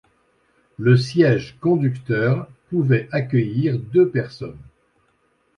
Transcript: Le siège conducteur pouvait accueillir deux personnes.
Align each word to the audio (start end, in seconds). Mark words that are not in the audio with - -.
Le 0.79 0.97
siège 0.97 1.59
conducteur 1.59 2.47
pouvait 2.71 3.07
accueillir 3.11 3.77
deux 3.77 4.09
personnes. 4.09 4.57